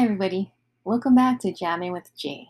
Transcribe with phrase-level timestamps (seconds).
[0.00, 0.50] Everybody.
[0.82, 2.48] Welcome back to Jamming with Jay.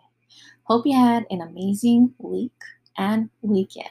[0.62, 2.54] Hope you had an amazing week
[2.96, 3.88] and weekend.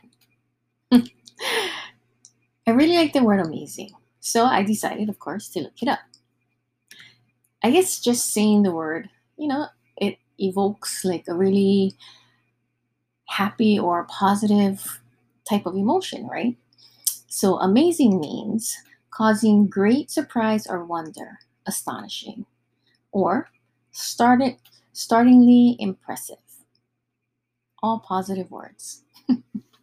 [0.94, 3.90] I really like the word amazing,
[4.22, 6.00] so I decided, of course, to look it up.
[7.62, 9.66] I guess just saying the word, you know,
[9.98, 11.98] it evokes like a really
[13.28, 15.02] happy or positive
[15.44, 16.56] type of emotion, right?
[17.28, 18.74] So, amazing means
[19.12, 22.46] causing great surprise or wonder, astonishing,
[23.12, 23.50] or
[23.92, 24.58] started,
[24.94, 26.38] startlingly impressive.
[27.82, 29.04] All positive words.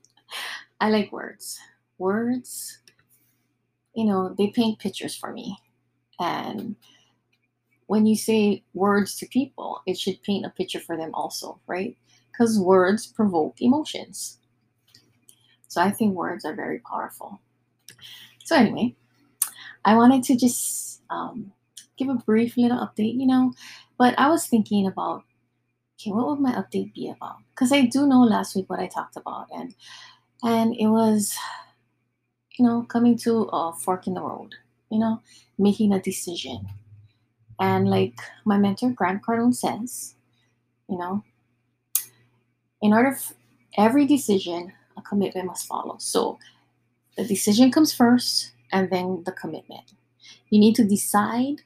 [0.81, 1.59] I like words.
[1.99, 2.79] Words,
[3.95, 5.57] you know, they paint pictures for me.
[6.21, 6.77] And
[7.87, 11.97] when you say words to people, it should paint a picture for them also, right?
[12.31, 14.39] Because words provoke emotions.
[15.69, 17.41] So I think words are very powerful.
[18.45, 18.95] So, anyway,
[19.85, 21.53] I wanted to just um,
[21.97, 23.53] give a brief little update, you know,
[23.99, 25.25] but I was thinking about,
[25.99, 27.37] okay, what would my update be about?
[27.55, 29.75] Because I do know last week what I talked about, and
[30.43, 31.35] and it was,
[32.59, 34.55] you know, coming to a fork in the road,
[34.91, 35.23] you know,
[35.59, 36.69] making a decision.
[37.59, 40.15] And like my mentor Grant Cardone says,
[40.89, 41.25] you know,
[42.83, 43.35] in order for
[43.79, 45.97] every decision, a commitment must follow.
[45.99, 46.39] So
[47.17, 49.95] the decision comes first and then the commitment.
[50.51, 51.63] You need to decide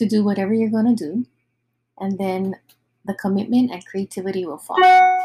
[0.00, 1.26] to do whatever you're going to do,
[1.98, 2.56] and then
[3.04, 5.18] the commitment and creativity will follow.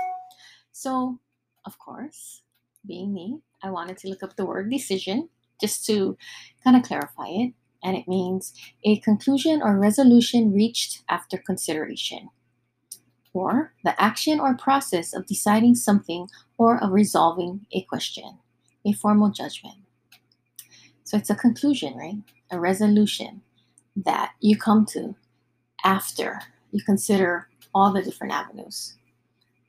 [0.74, 1.18] So,
[1.66, 2.42] of course,
[2.86, 5.30] being me, I wanted to look up the word decision
[5.62, 6.18] just to
[6.62, 7.54] kind of clarify it.
[7.86, 8.54] And it means
[8.84, 12.30] a conclusion or resolution reached after consideration,
[13.34, 18.40] or the action or process of deciding something or of resolving a question,
[18.86, 19.78] a formal judgment.
[21.06, 22.18] So it's a conclusion, right?
[22.52, 23.42] A resolution
[23.96, 25.16] that you come to
[25.84, 28.96] after you consider all the different avenues.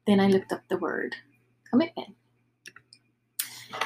[0.07, 1.15] Then I looked up the word
[1.71, 2.15] commitment.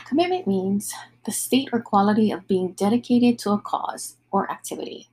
[0.06, 0.92] Commitment means
[1.24, 5.08] the state or quality of being dedicated to a cause or activity,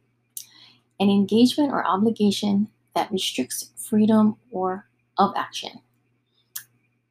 [0.99, 4.87] an engagement or obligation that restricts freedom or
[5.17, 5.71] of action.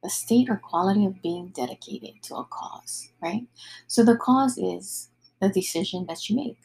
[0.03, 3.47] The state or quality of being dedicated to a cause, right?
[3.87, 5.09] So the cause is
[5.41, 6.57] the decision that you make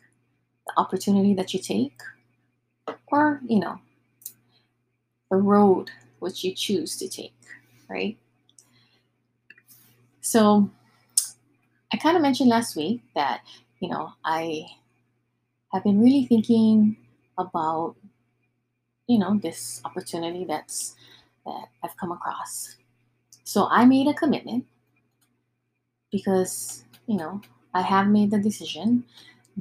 [0.75, 1.99] the opportunity that you take,
[3.09, 3.79] or, you know,
[5.31, 5.91] the road
[6.21, 7.35] which you choose to take,
[7.89, 8.17] right?
[10.21, 10.71] So,
[11.93, 13.43] I kind of mentioned last week that,
[13.81, 14.65] you know, I
[15.73, 16.97] have been really thinking
[17.37, 17.97] about,
[19.07, 20.95] you know, this opportunity that's
[21.45, 22.77] that I've come across.
[23.45, 24.65] So I made a commitment
[26.11, 27.41] because, you know,
[27.75, 29.05] I have made the decision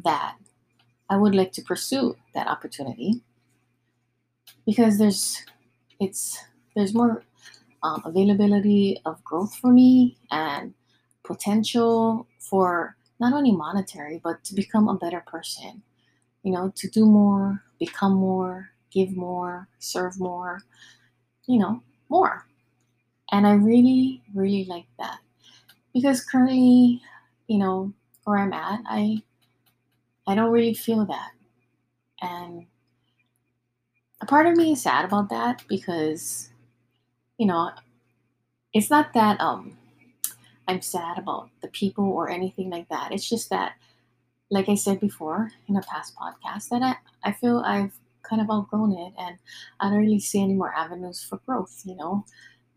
[0.03, 0.35] that
[1.11, 3.21] I would like to pursue that opportunity
[4.65, 5.43] because there's
[5.99, 6.39] it's
[6.75, 7.23] there's more
[7.83, 10.73] um, availability of growth for me and
[11.23, 15.83] potential for not only monetary but to become a better person
[16.43, 20.61] you know to do more become more give more serve more
[21.47, 22.45] you know more.
[23.31, 25.19] And i really really like that
[25.93, 27.01] because currently
[27.47, 27.93] you know
[28.25, 29.21] where i'm at i
[30.31, 31.31] I don't really feel that.
[32.21, 32.65] And
[34.21, 36.49] a part of me is sad about that because,
[37.37, 37.71] you know,
[38.73, 39.77] it's not that um
[40.67, 43.11] I'm sad about the people or anything like that.
[43.11, 43.73] It's just that,
[44.51, 46.95] like I said before in a past podcast, that I,
[47.29, 47.93] I feel I've
[48.23, 49.37] kind of outgrown it and
[49.79, 52.25] I don't really see any more avenues for growth, you know?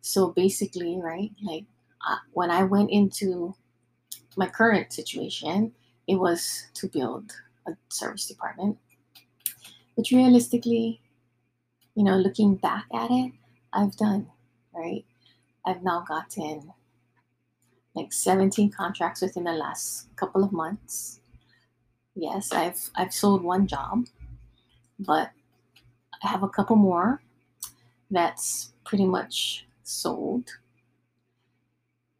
[0.00, 1.64] So basically, right, like
[2.08, 3.54] uh, when I went into
[4.36, 5.72] my current situation,
[6.08, 7.32] it was to build
[7.66, 8.78] a service department.
[9.96, 11.00] But realistically,
[11.94, 13.32] you know, looking back at it,
[13.72, 14.30] I've done,
[14.74, 15.04] right?
[15.66, 16.72] I've now gotten
[17.94, 21.20] like 17 contracts within the last couple of months.
[22.14, 24.06] Yes, I've I've sold one job,
[24.98, 25.32] but
[26.22, 27.22] I have a couple more
[28.10, 30.50] that's pretty much sold.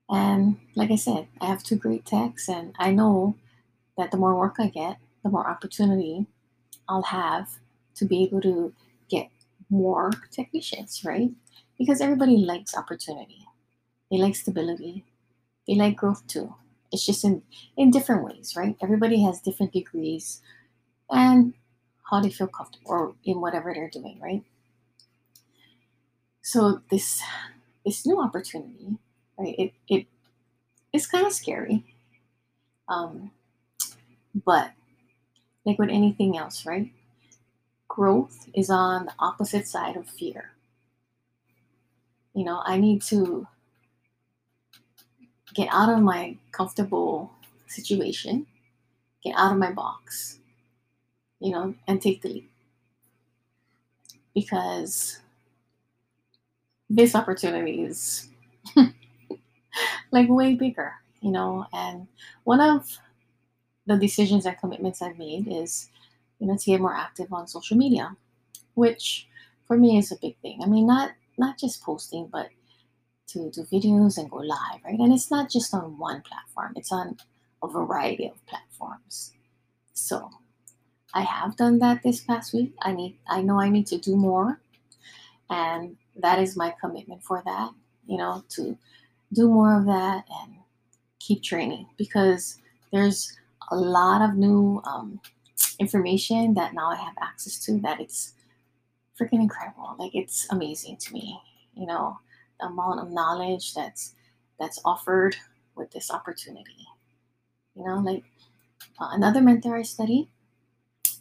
[0.09, 3.37] And like I said, I have two great techs, and I know
[3.99, 6.27] that the more work I get, the more opportunity
[6.89, 7.49] I'll have
[7.97, 8.75] to be able to
[9.11, 9.31] get
[9.71, 11.31] more technicians, right?
[11.79, 13.47] Because everybody likes opportunity.
[14.11, 15.05] They like stability.
[15.69, 16.55] They like growth too.
[16.93, 17.43] It's just in,
[17.77, 18.77] in different ways, right?
[18.83, 20.43] Everybody has different degrees
[21.11, 21.55] and
[22.11, 24.45] how they feel comfortable or in whatever they're doing, right?
[26.43, 27.23] So this
[27.85, 28.99] this new opportunity,
[29.39, 29.55] right?
[29.59, 30.07] It it
[30.93, 31.85] is kind of scary.
[32.89, 33.31] Um,
[34.45, 34.73] but
[35.65, 36.91] like with anything else, right?
[37.95, 40.51] growth is on the opposite side of fear.
[42.35, 43.47] You know, I need to
[45.55, 47.31] get out of my comfortable
[47.69, 48.47] situation,
[49.23, 50.41] get out of my box,
[51.39, 52.51] you know, and take the leap.
[54.35, 55.21] Because
[56.91, 58.29] this opportunity is
[60.11, 62.09] like way bigger, you know, and
[62.43, 62.99] one of
[63.87, 65.91] the decisions and commitments I've made is,
[66.39, 68.17] you know, to get more active on social media,
[68.75, 69.29] which
[69.67, 70.61] for me is a big thing.
[70.63, 72.49] I mean, not not just posting, but
[73.29, 74.99] to do videos and go live, right?
[74.99, 77.17] And it's not just on one platform; it's on
[77.63, 79.33] a variety of platforms.
[79.95, 80.31] So,
[81.15, 82.75] I have done that this past week.
[82.83, 84.61] I need, I know I need to do more,
[85.51, 87.71] and that is my commitment for that.
[88.07, 88.77] You know, to
[89.33, 90.55] do more of that and
[91.19, 92.59] keep training because
[92.93, 93.37] there's
[93.71, 95.21] a lot of new um,
[95.79, 98.35] information that now I have access to that it's
[99.19, 99.95] freaking incredible.
[99.99, 101.39] Like it's amazing to me,
[101.75, 102.19] you know,
[102.61, 104.15] the amount of knowledge that's
[104.59, 105.37] that's offered
[105.77, 106.87] with this opportunity.
[107.75, 108.25] You know, like
[109.01, 110.29] uh, another mentor I study,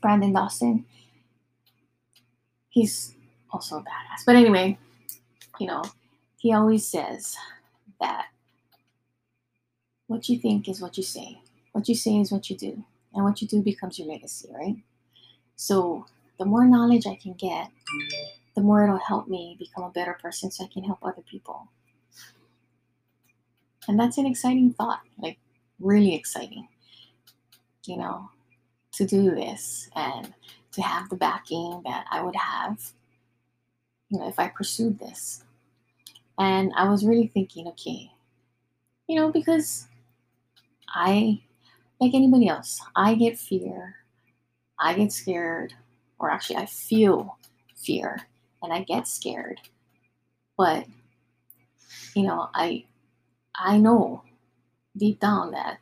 [0.02, 0.86] Brandon Dawson.
[2.70, 3.16] He's
[3.52, 4.26] also a badass.
[4.26, 4.78] But anyway,
[5.60, 5.84] you know,
[6.38, 7.36] he always says
[8.00, 8.28] that
[10.08, 11.40] what you think is what you say.
[11.74, 12.84] What you say is what you do.
[13.14, 14.78] And what you do becomes your legacy, right?
[15.56, 16.06] So
[16.40, 17.70] the more knowledge I can get,
[18.56, 21.68] the more it'll help me become a better person so I can help other people.
[23.88, 25.38] And that's an exciting thought, like
[25.80, 26.68] really exciting,
[27.86, 28.30] you know,
[28.94, 30.34] to do this and
[30.72, 32.94] to have the backing that I would have,
[34.10, 35.44] you know, if I pursued this.
[36.40, 38.12] And I was really thinking, okay,
[39.08, 39.88] you know, because
[40.88, 41.42] I,
[42.04, 43.96] like anybody else, I get fear,
[44.80, 45.74] I get scared,
[46.20, 47.38] or actually, I feel
[47.76, 48.22] fear
[48.62, 49.62] and I get scared.
[50.58, 50.86] But,
[52.16, 52.86] you know, I,
[53.56, 54.24] I know
[54.98, 55.80] deep down that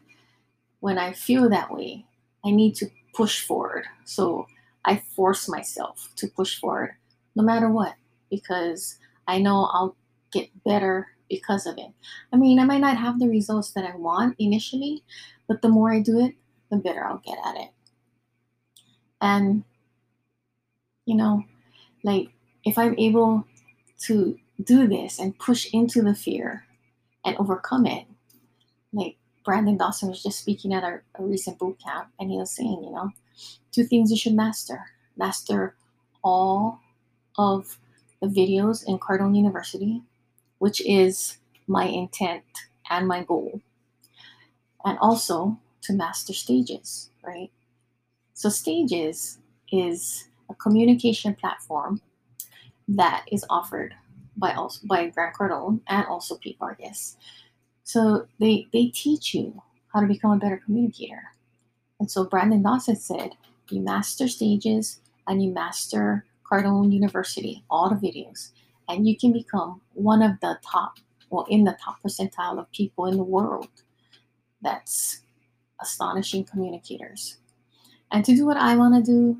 [0.79, 2.05] when I feel that way,
[2.45, 3.85] I need to push forward.
[4.05, 4.47] So
[4.85, 6.95] I force myself to push forward
[7.35, 7.95] no matter what
[8.29, 8.97] because
[9.27, 9.95] I know I'll
[10.33, 11.91] get better because of it.
[12.33, 15.03] I mean, I might not have the results that I want initially,
[15.51, 16.35] but the more I do it,
[16.69, 17.69] the better I'll get at it.
[19.19, 19.65] And,
[21.05, 21.43] you know,
[22.05, 22.29] like
[22.63, 23.45] if I'm able
[24.03, 26.63] to do this and push into the fear
[27.25, 28.05] and overcome it,
[28.93, 32.55] like Brandon Dawson was just speaking at a, a recent boot camp, and he was
[32.55, 33.11] saying, you know,
[33.73, 34.85] two things you should master
[35.17, 35.75] master
[36.23, 36.79] all
[37.37, 37.77] of
[38.21, 40.01] the videos in Cardone University
[40.59, 42.43] which is my intent
[42.89, 43.59] and my goal.
[44.85, 47.51] And also to master stages, right?
[48.33, 49.39] So, stages
[49.71, 52.01] is a communication platform
[52.87, 53.93] that is offered
[54.37, 57.17] by also by Grant Cardone and also Pete Vargas.
[57.83, 59.61] So they they teach you
[59.93, 61.21] how to become a better communicator.
[61.99, 63.31] And so Brandon Dawson said,
[63.69, 68.51] you master stages and you master Cardone University, all the videos
[68.91, 70.97] and you can become one of the top,
[71.29, 73.69] well, in the top percentile of people in the world
[74.61, 75.21] that's
[75.81, 77.37] astonishing communicators.
[78.11, 79.37] And to do what I want to do,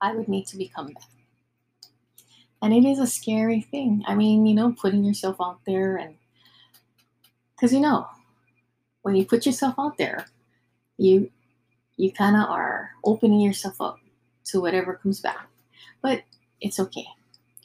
[0.00, 1.06] I would need to become that.
[2.62, 4.02] And it is a scary thing.
[4.06, 6.16] I mean, you know, putting yourself out there and
[7.54, 8.06] because you know,
[9.02, 10.26] when you put yourself out there,
[10.98, 11.30] you
[11.96, 13.98] you kind of are opening yourself up
[14.46, 15.48] to whatever comes back.
[16.02, 16.22] But
[16.60, 17.06] it's okay,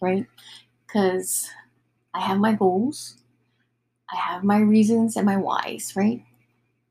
[0.02, 0.26] right?
[0.92, 1.50] because
[2.14, 3.16] I have my goals,
[4.12, 6.24] I have my reasons and my whys, right?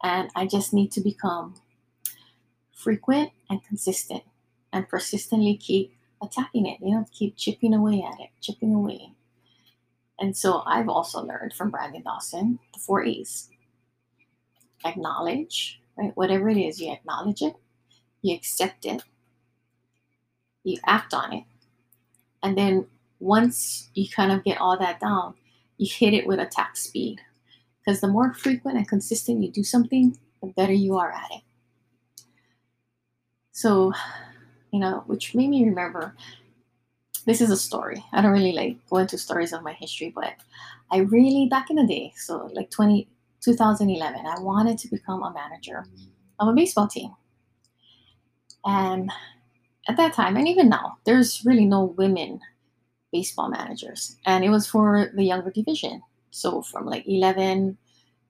[0.02, 1.54] And I just need to become
[2.72, 4.22] frequent and consistent
[4.72, 9.12] and persistently keep attacking it, you know, keep chipping away at it, chipping away.
[10.18, 13.48] And so I've also learned from Brandon Dawson the four A's
[14.84, 16.12] acknowledge, right?
[16.14, 17.54] Whatever it is, you acknowledge it,
[18.22, 19.02] you accept it,
[20.64, 21.44] you act on it,
[22.42, 22.86] and then
[23.18, 25.34] once you kind of get all that down,
[25.76, 27.20] you hit it with attack speed.
[27.90, 31.42] Because the more frequent and consistent you do something, the better you are at it.
[33.50, 33.92] So,
[34.70, 36.14] you know, which made me remember
[37.26, 38.04] this is a story.
[38.12, 40.34] I don't really like go into stories of my history, but
[40.92, 43.08] I really, back in the day, so like 20,
[43.40, 45.84] 2011, I wanted to become a manager
[46.38, 47.10] of a baseball team.
[48.64, 49.10] And
[49.88, 52.38] at that time, and even now, there's really no women
[53.10, 54.16] baseball managers.
[54.26, 56.02] And it was for the younger division.
[56.30, 57.76] So from like 11,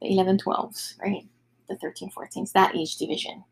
[0.01, 1.27] the 11, 12s, right?
[1.69, 3.45] The 13, 14s, that age division.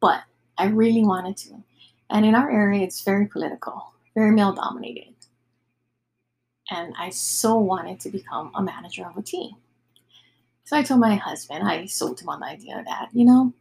[0.00, 0.22] But
[0.58, 1.62] I really wanted to.
[2.10, 5.14] And in our area, it's very political, very male dominated.
[6.70, 9.52] And I so wanted to become a manager of a team.
[10.64, 13.52] So I told my husband, I sold him on the idea that, you know,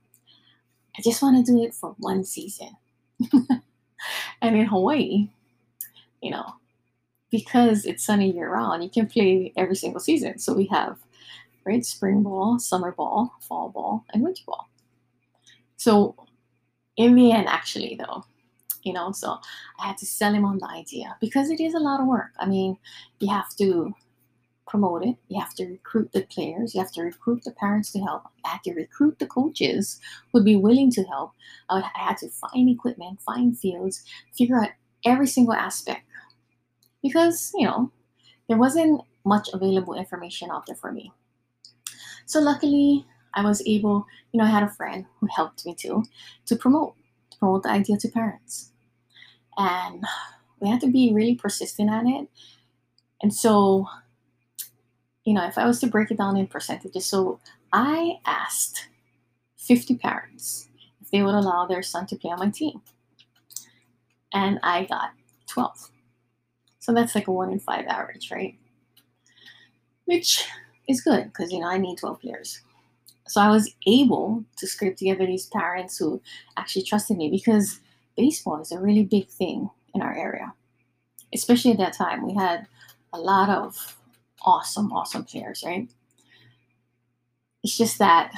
[0.97, 2.75] I just want to do it for one season.
[4.41, 5.29] and in Hawaii,
[6.21, 6.55] you know,
[7.35, 10.39] because it's sunny year round, you can play every single season.
[10.39, 10.97] So we have
[11.65, 14.69] right spring ball, summer ball, fall ball, and winter ball.
[15.75, 16.15] So
[16.95, 18.23] in the end, actually, though,
[18.83, 19.37] you know, so
[19.81, 22.31] I had to sell him on the idea because it is a lot of work.
[22.39, 22.77] I mean,
[23.19, 23.93] you have to
[24.65, 27.99] promote it, you have to recruit the players, you have to recruit the parents to
[27.99, 29.99] help, you have to recruit the coaches
[30.31, 31.33] who would be willing to help.
[31.69, 34.03] I had to find equipment, find fields,
[34.37, 34.69] figure out
[35.05, 36.01] every single aspect
[37.05, 37.91] because, you know,
[38.47, 41.11] there wasn't much available information out there for me.
[42.25, 46.03] So luckily, I was able, you know, I had a friend who helped me too
[46.47, 46.95] to promote,
[47.29, 48.71] to promote the idea to parents.
[49.55, 50.03] And
[50.59, 52.27] we had to be really persistent at it.
[53.21, 53.85] And so,
[55.25, 57.39] you know, if I was to break it down in percentages, so
[57.71, 58.87] I asked
[59.57, 60.69] 50 parents
[61.01, 62.81] if they would allow their son to play on my team.
[64.33, 65.11] And I got
[65.47, 65.91] 12.
[66.85, 68.55] So that's like a one in five average, right?
[70.05, 70.45] Which
[70.87, 72.61] is good because, you know, I need 12 players.
[73.27, 76.21] So I was able to scrape together these parents who
[76.57, 77.79] actually trusted me because
[78.15, 80.53] baseball is a really big thing in our area.
[81.33, 82.67] Especially at that time, we had
[83.11, 83.97] a lot of
[84.45, 85.89] awesome, awesome players, right?
[87.63, 88.31] It's just that,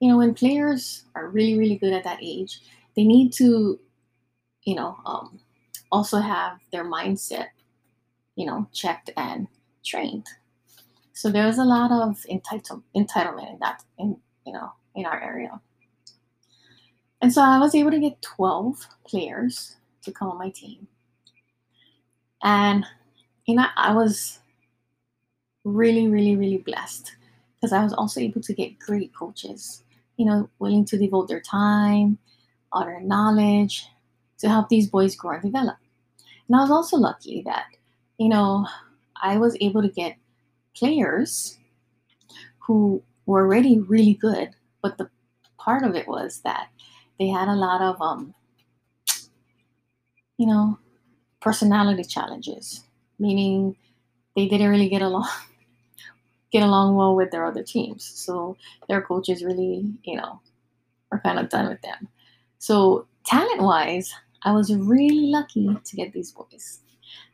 [0.00, 2.58] you know, when players are really, really good at that age,
[2.96, 3.78] they need to,
[4.64, 5.38] you know, um,
[5.92, 7.48] also have their mindset,
[8.34, 9.46] you know, checked and
[9.84, 10.26] trained.
[11.12, 15.60] So there's a lot of entitle- entitlement in that, in you know, in our area.
[17.20, 20.88] And so I was able to get 12 players to come on my team.
[22.42, 22.84] And
[23.46, 24.40] you know, I was
[25.64, 27.12] really, really, really blessed
[27.54, 29.84] because I was also able to get great coaches,
[30.16, 32.18] you know, willing to devote their time,
[32.72, 33.86] all their knowledge
[34.38, 35.76] to help these boys grow and develop.
[36.52, 37.64] And I was also lucky that,
[38.18, 38.66] you know,
[39.22, 40.18] I was able to get
[40.76, 41.58] players
[42.66, 44.50] who were already really good,
[44.82, 45.08] but the
[45.58, 46.68] part of it was that
[47.18, 48.34] they had a lot of um
[50.36, 50.78] you know
[51.40, 52.84] personality challenges
[53.18, 53.76] meaning
[54.36, 55.28] they didn't really get along
[56.52, 58.04] get along well with their other teams.
[58.04, 58.56] So
[58.88, 60.40] their coaches really you know
[61.10, 62.08] were kind of done with them.
[62.58, 64.12] So talent wise
[64.44, 66.80] i was really lucky to get these boys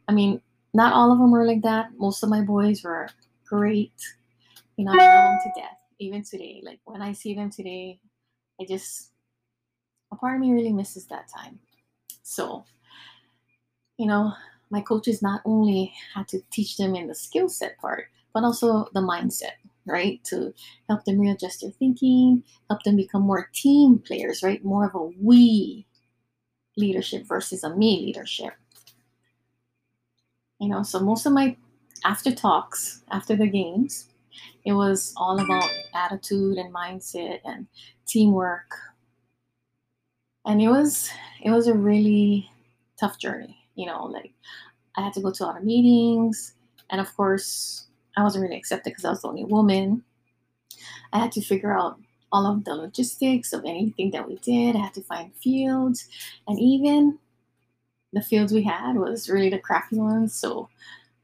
[0.08, 0.40] i mean
[0.74, 3.08] not all of them were like that most of my boys were
[3.48, 3.92] great.
[4.76, 5.78] You know, I love them to death.
[5.98, 7.98] Even today, like when I see them today,
[8.60, 9.10] I just
[10.12, 11.58] a part of me really misses that time.
[12.22, 12.64] So,
[13.96, 14.32] you know,
[14.70, 18.86] my coaches not only had to teach them in the skill set part, but also
[18.94, 20.22] the mindset, right?
[20.24, 20.54] To
[20.88, 24.64] help them readjust their thinking, help them become more team players, right?
[24.64, 25.84] More of a we
[26.78, 28.54] leadership versus a me leadership.
[30.61, 31.56] You know, so most of my
[32.04, 34.08] after talks, after the games,
[34.64, 37.66] it was all about attitude and mindset and
[38.06, 38.73] teamwork.
[40.47, 41.11] And it was
[41.42, 42.50] it was a really
[42.99, 44.32] tough journey, you know, like
[44.97, 46.54] I had to go to a lot of meetings
[46.90, 50.02] and of course I wasn't really accepted because I was the only woman.
[51.12, 52.00] I had to figure out
[52.32, 54.76] all of the logistics of anything that we did.
[54.76, 56.08] I had to find fields
[56.47, 57.18] and even
[58.12, 60.35] the fields we had was really the crappy ones.
[60.35, 60.68] So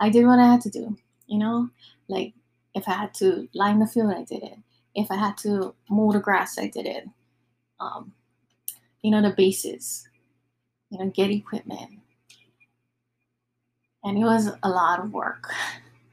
[0.00, 0.96] I did what I had to do,
[1.26, 1.70] you know?
[2.08, 2.34] Like
[2.74, 4.58] if I had to line the field, I did it.
[4.94, 7.04] If I had to mow the grass, I did it.
[7.80, 8.12] Um,
[9.02, 10.08] you know, the bases,
[10.90, 12.00] you know, get equipment.
[14.02, 15.50] And it was a lot of work.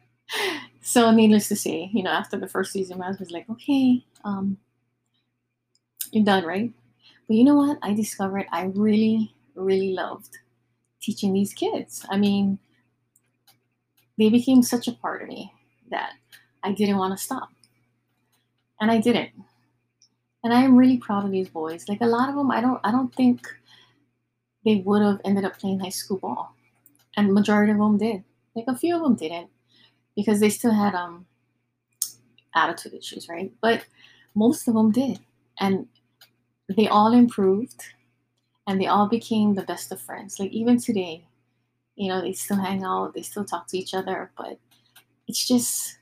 [0.82, 4.58] so needless to say, you know, after the first season, I was like, okay, um,
[6.12, 6.72] you're done, right?
[7.28, 7.78] But you know what?
[7.82, 10.38] I discovered I really, really loved
[11.02, 12.06] teaching these kids.
[12.10, 12.60] I mean,
[14.18, 15.54] they became such a part of me
[15.90, 16.14] that
[16.64, 17.50] I didn't want to stop.
[18.80, 19.32] And I didn't.
[20.44, 21.88] And I am really proud of these boys.
[21.88, 23.48] Like a lot of them, I don't I don't think
[24.66, 26.56] they would have ended up playing high school ball.
[27.16, 28.24] And majority of them did.
[28.56, 29.50] Like a few of them didn't
[30.16, 31.26] because they still had um
[32.56, 33.52] attitude issues, right?
[33.62, 33.86] But
[34.36, 35.20] most of them did.
[35.60, 35.88] And
[36.76, 37.84] they all improved
[38.68, 40.40] and they all became the best of friends.
[40.40, 41.26] Like even today,
[41.96, 44.60] you know, they still hang out, they still talk to each other, but
[45.28, 45.98] it's just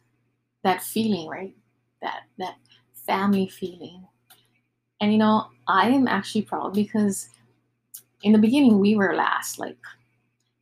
[0.63, 1.55] that feeling, right?
[2.01, 2.55] That that
[2.93, 4.05] family feeling.
[5.01, 7.29] And you know, I am actually proud because
[8.23, 9.77] in the beginning we were last, like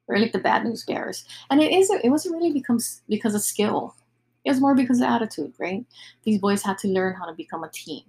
[0.08, 3.42] we're like the bad news bears, and it is it wasn't really becomes because of
[3.42, 3.96] skill.
[4.46, 5.86] It was more because of attitude, right?
[6.24, 8.04] These boys had to learn how to become a team.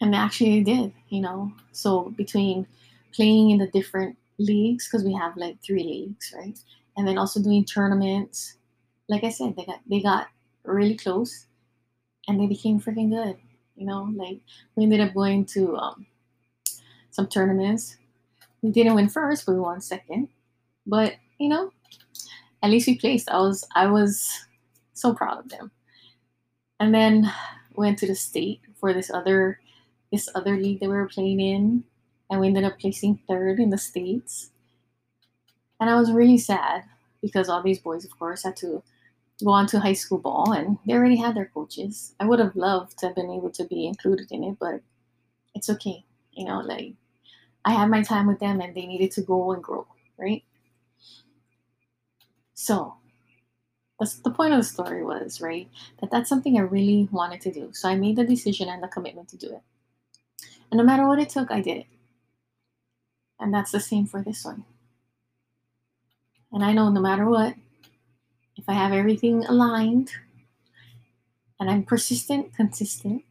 [0.00, 1.52] And actually they did, you know.
[1.72, 2.66] So between
[3.12, 6.58] playing in the different leagues, because we have like three leagues, right?
[6.96, 8.56] And then also doing tournaments.
[9.08, 10.28] Like I said, they got they got
[10.64, 11.46] really close
[12.28, 13.36] and they became freaking good.
[13.76, 14.40] You know, like
[14.76, 16.06] we ended up going to um,
[17.10, 17.96] some tournaments.
[18.62, 20.28] We didn't win first, but we won second.
[20.86, 21.72] But you know,
[22.62, 23.30] at least we placed.
[23.30, 24.46] I was I was
[24.94, 25.70] so proud of them.
[26.80, 27.32] And then
[27.74, 29.60] went to the state for this other
[30.12, 31.84] this other league that we were playing in,
[32.30, 34.50] and we ended up placing third in the states.
[35.80, 36.84] And I was really sad
[37.22, 38.82] because all these boys, of course, had to
[39.44, 42.14] go on to high school ball and they already had their coaches.
[42.18, 44.80] I would have loved to have been able to be included in it, but
[45.54, 46.04] it's okay.
[46.32, 46.94] You know, like
[47.64, 49.86] I had my time with them and they needed to go and grow,
[50.16, 50.42] right?
[52.54, 52.94] So
[53.98, 55.68] that's the point of the story was, right?
[56.00, 57.70] That that's something I really wanted to do.
[57.72, 59.62] So I made the decision and the commitment to do it.
[60.70, 61.86] And no matter what it took, I did it.
[63.40, 64.64] And that's the same for this one.
[66.52, 67.54] And I know no matter what,
[68.56, 70.12] if I have everything aligned
[71.60, 73.24] and I'm persistent, consistent,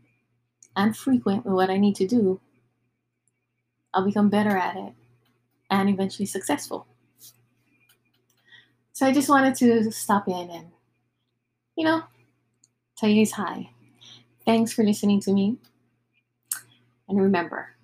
[0.76, 2.40] and frequent with what I need to do,
[3.94, 4.94] I'll become better at it
[5.70, 6.88] and eventually successful.
[8.94, 10.68] So I just wanted to stop in and,
[11.76, 12.04] you know,
[12.98, 13.70] tell you guys hi.
[14.46, 15.58] Thanks for listening to me.
[17.10, 17.76] And remember,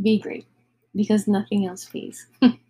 [0.00, 0.46] be great
[0.94, 2.26] because nothing else pays.